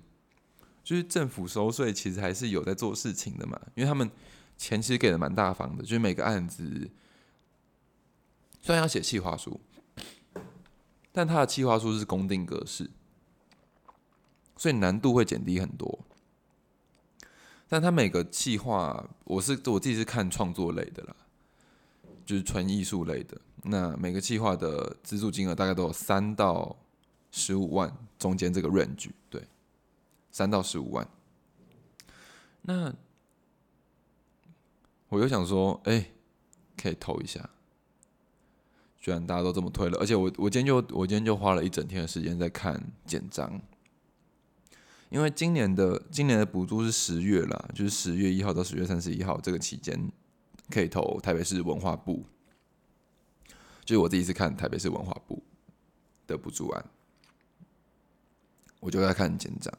[0.83, 4.09] 就是政府收税，其实还是有在做事情的嘛，因为他们
[4.57, 6.89] 钱其实给的蛮大方的，就是每个案子。
[8.61, 9.59] 虽然要写企划书，
[11.11, 12.89] 但他的企划书是公定格式，
[14.55, 15.99] 所以难度会减低很多。
[17.73, 21.15] 但他每个企划，我是我自己是看创作类的啦，
[22.23, 23.35] 就是纯艺术类的。
[23.63, 26.77] 那每个企划的资助金额大概都有三到
[27.31, 29.41] 十五万中间这个 range，对，
[30.31, 31.09] 三到十五万。
[32.61, 32.93] 那
[35.09, 36.11] 我又想说，哎，
[36.77, 37.49] 可以投一下。
[38.99, 43.59] 居然大家都这么推了，而且我我今天就我今天就花了一整天的时间在看简章，
[45.13, 50.11] 因为今年的今年的补助是十月啦，就是十月一号到十月三十一号这个期间
[50.71, 52.25] 可以投台北市文化部，
[53.85, 55.43] 就是我第一次看台北市文化部
[56.25, 56.83] 的补助案，
[58.79, 59.71] 我就在看简章，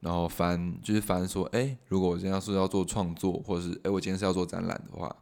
[0.00, 5.14] 然后翻就是翻说，哎，如果我今天要是要做创作，或者是哎我今天是要做展览的话。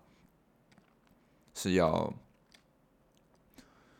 [1.54, 2.14] 是要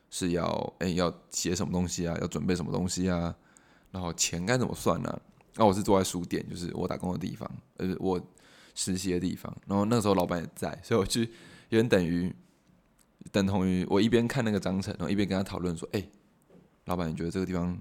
[0.09, 2.17] 是要哎，要写什么东西啊？
[2.21, 3.37] 要准备什么东西啊？
[3.93, 5.23] 然后钱该怎么算呢？
[5.55, 8.21] 那我是坐在书店，就是我打工的地方，呃，我
[8.75, 9.57] 实习的地方。
[9.67, 11.29] 然后那时候老板也在，所以我就有
[11.69, 12.35] 点等于
[13.31, 16.05] 等同于我一边看那个章程，然后一边跟他讨论说：“哎，
[16.87, 17.79] 老板，你觉得这个地方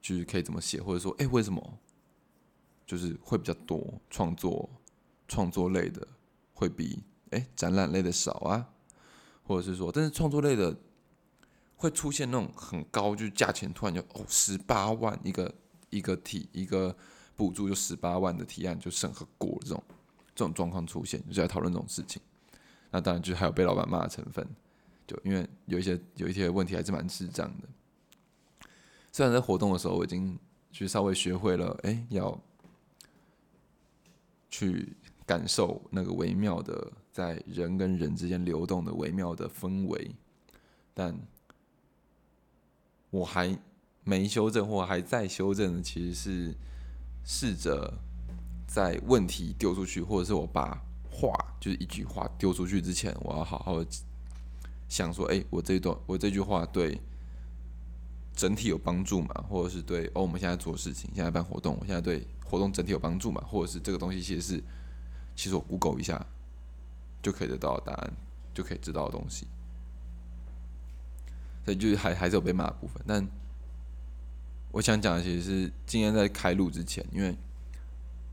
[0.00, 0.82] 就是可以怎么写？
[0.82, 1.78] 或者说，哎，为什么
[2.86, 4.68] 就是会比较多创作
[5.28, 6.08] 创作类的
[6.54, 8.66] 会比？”哎，展览类的少啊，
[9.44, 10.74] 或者是说，但是创作类的
[11.80, 15.54] 会出现那种很高，就是价钱突然就哦十八万一个
[15.88, 16.94] 一个提一个
[17.34, 19.82] 补助就十八万的提案就审核过这种
[20.34, 22.20] 这种状况出现，就在讨论这种事情。
[22.90, 24.46] 那当然就还有被老板骂的成分，
[25.06, 28.68] 就因为有一些有一些问题还是蛮智障的。
[29.10, 30.38] 虽然在活动的时候我已经
[30.70, 32.38] 去稍微学会了，哎，要
[34.50, 36.92] 去感受那个微妙的。
[37.12, 40.14] 在人跟人之间流动的微妙的氛围，
[40.94, 41.12] 但
[43.10, 43.58] 我还
[44.04, 46.54] 没修正或还在修正的，其实是
[47.24, 47.92] 试着
[48.66, 53.84] 在问题丢出去，或者是我把话就是一句话丢出去之前，我要好好
[54.88, 57.00] 想说，哎，我这段我这句话对
[58.34, 59.44] 整体有帮助嘛？
[59.48, 63.40] 或者是对哦，我们现在做事情，现在办活动，我现在对活动整体有帮助嘛？
[63.46, 64.62] 或者是这个东西其实是，
[65.36, 66.24] 其实我 Google 一下
[67.22, 68.12] 就可以得到答案，
[68.54, 69.46] 就可以知道的东西。
[71.74, 73.26] 就是还还是有被骂的部分，但
[74.72, 77.36] 我想讲的其实是今天在开录之前，因为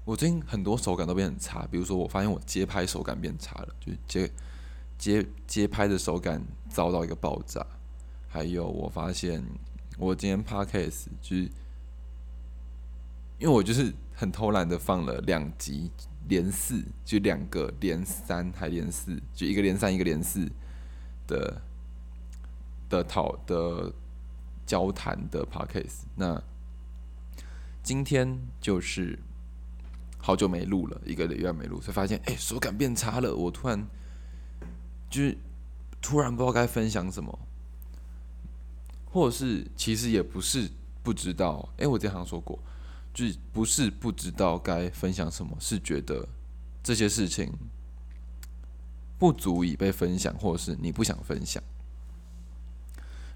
[0.06, 4.32] 我最近很多手感都变很差，比如说我发现我接拍手感变差了，就是接
[4.98, 7.66] 接接拍的手感遭到一个爆炸，
[8.28, 9.44] 还有我发现
[9.98, 11.44] 我今天 podcast 就是
[13.40, 15.92] 因为我就是很偷懒的放了两集
[16.28, 20.48] 连四，就两个连三还连四，就一个连三一个连四
[21.26, 21.62] 的。
[22.90, 23.92] 的讨的
[24.66, 26.42] 交谈的 podcast，那
[27.84, 29.18] 今天就是
[30.18, 33.36] 好久没录了，一个礼拜没录，才发现哎手感变差了。
[33.36, 33.88] 我突然
[35.10, 35.38] 就是
[36.02, 37.40] 突然不知道该分享什么，
[39.06, 40.70] 或者是其实也不是
[41.02, 42.60] 不知道，哎，我经常说过，
[43.14, 46.28] 就是不是不知道该分享什么，是觉得
[46.84, 47.52] 这些事情
[49.18, 51.64] 不足以被分享，或者是你不想分享。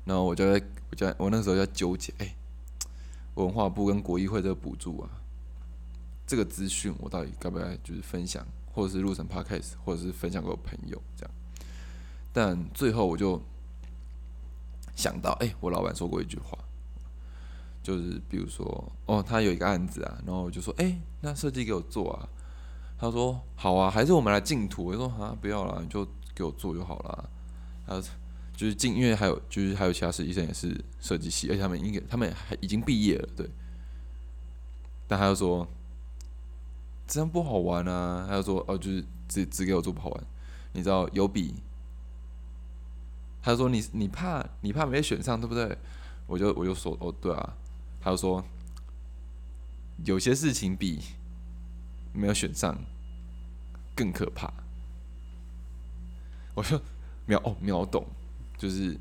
[0.03, 2.35] 然后我就在，我就我那时候在纠结，哎，
[3.35, 5.09] 文化部跟国议会这个补助啊，
[6.25, 11.31] 这个资讯我到底该不该就是分享，或者是录成 podcast，或者是分享给我朋友这样。
[12.33, 13.39] 但最后我就
[14.95, 16.57] 想到，哎，我老板说过一句话，
[17.83, 22.27] 就是比如说，哦，他有一个案子啊，然后我就说，哎，那设计给我做啊。
[22.97, 24.85] 他说，好啊，还是我们来竞图。
[24.85, 27.29] 我说，啊，不要了，你就给我做就好了。
[27.85, 28.09] 他说。
[28.61, 33.49] 就是进，因为还有就是还有其他实习生也是设计系，而且他们应该他们还已经毕业了，对。
[35.07, 35.67] 但他又说
[37.07, 40.23] 这样不好玩啊，他又说哦，就是只只给我做不好玩，
[40.73, 41.55] 你知道有比，
[43.41, 45.75] 他说你你怕你怕没选上对不对？
[46.27, 47.57] 我就我就说哦对啊，
[47.99, 48.45] 他就说
[50.05, 50.99] 有些事情比
[52.13, 52.77] 没有选上
[53.95, 54.53] 更可怕，
[56.53, 56.79] 我说
[57.25, 58.05] 秒哦秒懂。
[58.61, 58.95] 就是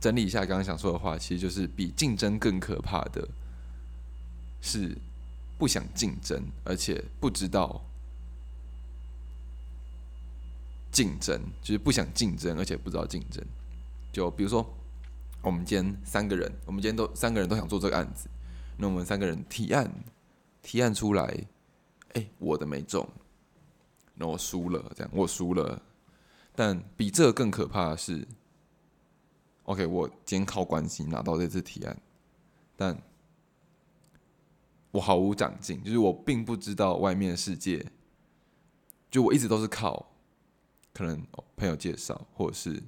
[0.00, 3.28] 整理一下刚刚想说的话，其实就是比竞争更可怕的
[4.60, 4.96] 是
[5.58, 7.82] 不想竞争，而且不知道
[10.92, 13.44] 竞争，就是不想竞争，而且不知道竞争。
[14.12, 14.64] 就比如说，
[15.40, 18.28] 我们今天三个人，我们今天都三个人都想做这个案子，
[18.76, 19.92] 那我们三个人提案，
[20.62, 21.44] 提案出来，
[22.12, 23.08] 哎，我的没中，
[24.14, 25.82] 那我输了，这样我输了。
[26.54, 28.24] 但比这更可怕的是。
[29.64, 31.96] OK，我今天靠关系拿到这次提案，
[32.76, 33.00] 但
[34.90, 37.86] 我毫无长进，就是我并不知道外面的世界，
[39.10, 40.10] 就我一直都是靠
[40.92, 41.24] 可能
[41.56, 42.82] 朋友介绍，或者是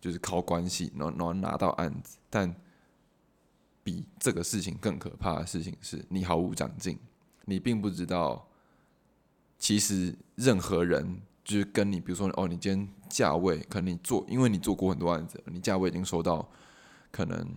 [0.00, 2.18] 就是靠关系，然后然后拿到案子。
[2.30, 2.54] 但
[3.82, 6.98] 比这个事情更可怕的事情是，你毫无长进，
[7.46, 8.48] 你并不知道，
[9.58, 11.20] 其实任何人。
[11.46, 16.50] 就是跟你，比如说哦，你今天价位可能你做，因为你做过很多案子，你价位已经收到，
[17.12, 17.54] 可能，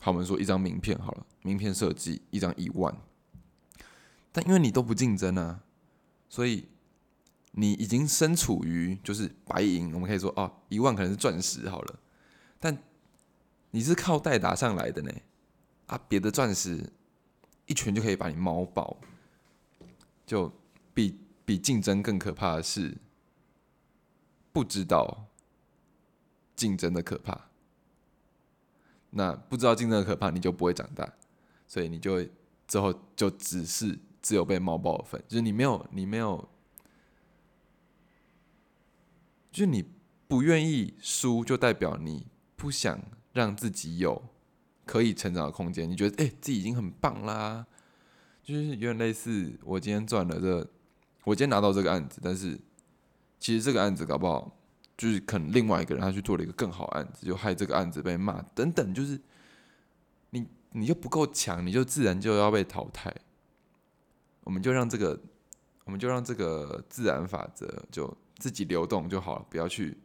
[0.00, 2.92] 好，我们说一张名片好了，名片设计一张一万，
[4.32, 5.60] 但因为你都不竞争啊，
[6.28, 6.66] 所以
[7.52, 12.00] 你已经身处于就是白银，我们可以说哦，一万可能是钻石好了，
[12.58, 12.76] 但
[13.70, 15.12] 你是靠代打上来的呢，
[15.86, 16.92] 啊，别的钻石
[17.66, 18.96] 一拳就可以把你猫爆，
[20.26, 20.52] 就
[20.92, 21.20] 比。
[21.44, 22.96] 比竞争更可怕的是，
[24.52, 25.26] 不知道
[26.56, 27.48] 竞争的可怕。
[29.10, 31.12] 那不知道竞争的可怕，你就不会长大，
[31.68, 32.30] 所以你就会
[32.66, 36.48] 之后就只是只有被猫爆的份，就是你没有你没有，
[39.52, 39.84] 就是你
[40.26, 42.26] 不愿意输，就代表你
[42.56, 42.98] 不想
[43.32, 44.20] 让自己有
[44.84, 45.88] 可以成长的空间。
[45.88, 47.66] 你觉得哎，自己已经很棒啦，
[48.42, 50.70] 就是有点类似我今天赚了这。
[51.24, 52.60] 我今天拿到这个案子，但是
[53.40, 54.54] 其实这个案子搞不好
[54.96, 59.18] 就是可能另外一个人他去做了一个更好案子，就害这个案子被骂等等，就是
[60.30, 63.14] 你你就不够强，你就自然就要被淘汰。
[64.42, 65.18] 我们就让这个，
[65.84, 69.96] 我们就让这个自然法则就自己流动就好了，不要去，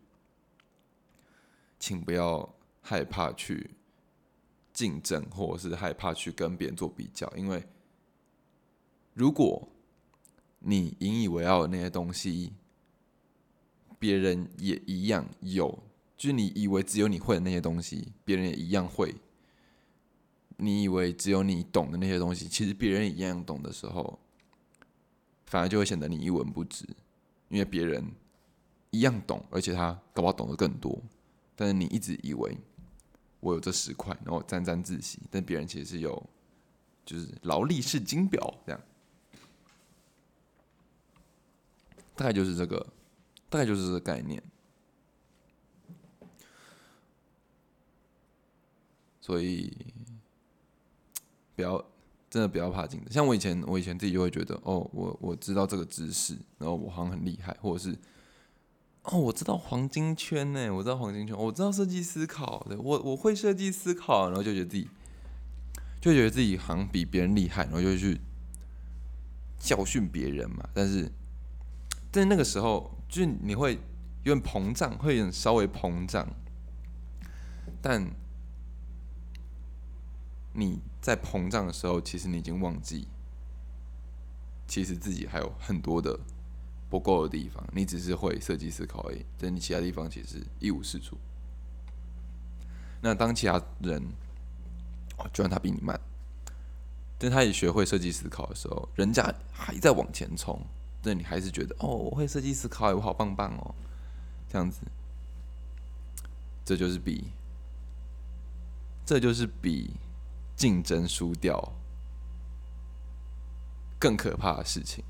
[1.78, 3.72] 请不要害怕去
[4.72, 7.62] 竞争，或者是害怕去跟别人做比较，因为
[9.14, 9.68] 如果。
[10.60, 12.54] 你引以为傲的那些东西，
[13.98, 15.78] 别人也一样有
[16.18, 19.16] 就是你以为只有你会的那些东西，别人也一样会。
[20.58, 24.20] 你以为只有你懂的那些东西，其实别人也一样懂的时候，
[25.46, 26.86] 反而就会显得你一文不值，
[27.48, 28.04] 因为别人
[28.92, 31.02] 一样懂，而且他搞不好懂得更多。
[31.56, 32.58] 但是你一直以为
[33.40, 36.22] 我有这十块，然后沾沾自喜，但别人其实是有，
[37.06, 38.82] 就是劳力士金表这样，
[42.20, 42.86] 大概就是这个，
[43.50, 44.44] 大概就是这个概念。
[49.22, 49.72] 所以
[51.56, 51.82] 不要
[52.30, 53.10] 真的不要怕竞争。
[53.10, 57.98] 像我以前，我以前自己就会觉得，哦，我我知道这个知识，然后我好像很厉害，或者是。
[59.04, 64.90] 哦，我知道黄金圈呢，我知道黄金圈，我知道设计思考的，我我会设计思考，然后就觉得自己
[66.02, 68.20] 就觉得自己好像比别人厉害，然后就去
[69.58, 70.68] 教训别人嘛。
[70.74, 71.10] 但是，
[72.12, 73.80] 但那个时候，就是你会
[74.24, 76.28] 有点膨胀，会有点稍微膨胀，
[77.82, 78.10] 但
[80.54, 83.08] 你在膨胀的时候，其实你已经忘记，
[84.68, 86.20] 其实自己还有很多的。
[86.92, 91.16] 不够的地方，你只是会设计思考而已，但你其他地方其实一无是处。
[93.00, 94.02] 那当其他人，
[95.20, 96.02] 哦，就算他比你慢，
[97.20, 100.60] 但他也学会设计思考的时候，人家还在往前冲，
[101.04, 103.76] 那你还是觉得哦，我会设计思考，我好棒棒哦，
[104.50, 104.82] 这样子，
[106.66, 107.32] 这就是比，
[109.06, 109.92] 这就是比
[110.56, 111.74] 竞争输掉
[113.98, 115.04] 更可怕的事情。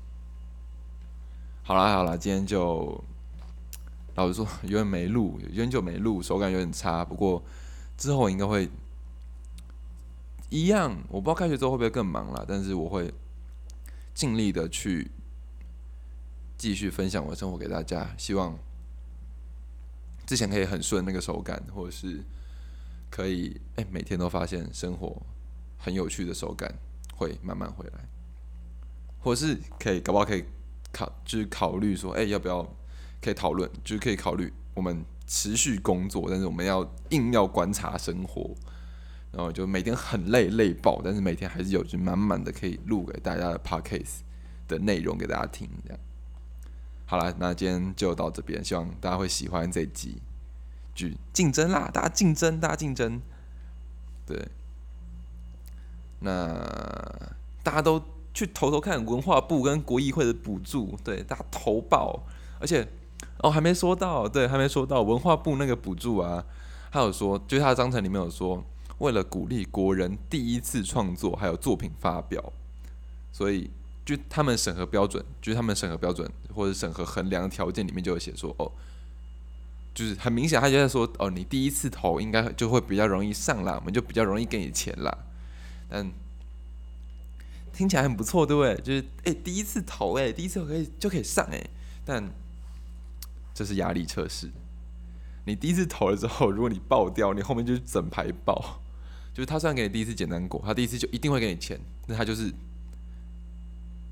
[1.62, 3.02] 好啦好啦，今天就
[4.14, 7.04] 老实说有点没录，有点久没录，手感有点差。
[7.04, 7.42] 不过
[7.96, 8.68] 之后应该会
[10.48, 13.12] 一样，我不知道开学之后会不会更忙啦，但是我会
[14.14, 15.10] 尽力的去
[16.60, 18.14] 继续分享我的生活给大家。
[18.18, 18.58] 希望
[20.26, 22.22] 之前可以很顺那个手感，或者是
[23.08, 25.20] 可以哎每天都发现生活
[25.78, 26.72] 很有趣的手感
[27.14, 28.06] 会慢慢回来，
[29.18, 30.44] 或是可以搞不好可以。
[30.92, 32.68] 考就是考虑说，哎，要不要
[33.22, 33.70] 可以讨论？
[33.84, 38.52] 就是可以考虑我们持续工作，但是我们要硬要观察生活，
[39.30, 44.22] 然后就每天很累累爆，但是每天还是有就满满的可以录给大家的 podcast
[44.66, 45.70] 的内容给大家听。
[45.84, 46.00] 这样
[47.10, 50.22] 好了，那今天就到这边，希望大家会喜欢这集。
[50.94, 53.20] 就竞争啦，大家竞争，大家竞争。
[54.24, 54.46] 对，
[56.20, 56.54] 那
[57.64, 58.00] 大家都。
[58.32, 62.22] 去投投看文化部跟国议会的补助，对大家投报，
[62.60, 62.86] 而且
[63.38, 66.46] 哦还没说到，对还没说到文化部那个补助啊，
[66.90, 68.64] 还有说，就是他的章程里面有说，
[68.98, 72.52] 为了鼓励国人第一次创作还有作品发表，
[73.32, 73.68] 所以
[74.04, 78.70] 就他们审核标准，就是他们审核标准或者审核衡量条件里面就有写说，哦，
[79.94, 85.18] 就是很明显他就在说，哦你第一次投应该就会比较容易上啦，我们就比较容易给你钱啦，
[85.88, 86.10] 但。
[87.72, 88.74] 听起来很不错，对不对？
[88.82, 91.64] 就是哎，第一次投哎，第一次可以就可以上哎，
[92.04, 92.30] 但
[93.54, 94.50] 这是压力测试。
[95.46, 98.82] 你第一次投了之后，如果你爆掉，你后面就是整排爆。
[99.32, 102.52] 就是他虽然给你第一次简单过，他第一次就一定会给你钱，那他就是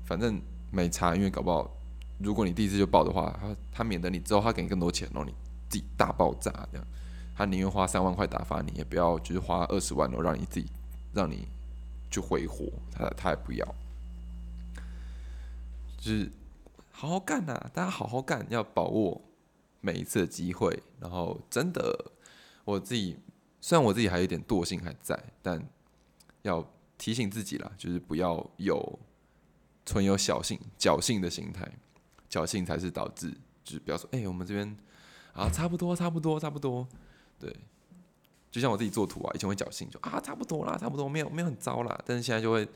[0.09, 0.41] 反正
[0.71, 1.71] 没差，因为搞不好
[2.17, 5.33] 如果你第一次就爆的话，他他免得你之后他给你更多钱，然后你
[5.69, 6.87] 自己大爆炸这样。
[7.35, 10.67] 他宁愿花三万块打发你，也不要就是花二十万，然后让你自己
[11.13, 11.47] 让你。
[12.11, 13.75] 去挥霍，他他也不要，
[15.99, 16.31] 就是
[16.89, 17.53] 好好干呐！
[17.71, 19.21] 大家好好干，要把握
[19.79, 20.81] 每一次的机会。
[20.99, 22.13] 然后真的，
[22.65, 23.15] 我自己
[23.61, 25.63] 虽然我自己还有点惰性还在，但
[26.41, 26.65] 要
[26.97, 28.99] 提醒自己啦，就是不要有
[29.89, 31.67] 存有侥幸侥幸的心态，
[32.29, 33.31] 侥幸才是导致，
[33.63, 34.77] 就是不要说，哎，我们这边
[35.33, 36.87] 啊，差不多，差不多，差不多，
[37.39, 37.55] 对。
[38.51, 41.99] 就像我自己做图啊，以前会侥幸，就啊差不多啦，差不多没有没有很糟啦。
[42.05, 42.67] 但是现在就会，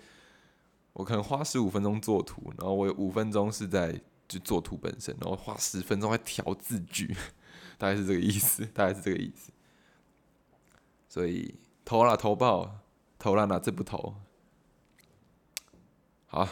[0.93, 7.15] 我可能花十五分钟做图，然后我有五分钟是在就做图本身，然后花十分钟在调字句，
[7.77, 9.51] 大概是这个意思，大概是这个意思。
[11.07, 11.53] 所以
[11.85, 12.79] 投了投爆，
[13.19, 14.15] 投了哪次不投？
[16.25, 16.47] 好，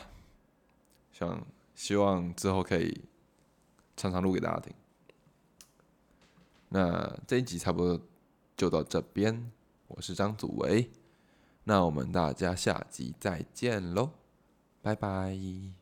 [1.21, 3.05] 希望希望之后可以
[3.95, 4.73] 常常录给大家听。
[6.69, 7.99] 那这一集差不多。
[8.57, 9.51] 就到这边，
[9.87, 10.91] 我是张祖维，
[11.63, 14.11] 那我们大家下集再见喽，
[14.83, 15.80] 拜拜。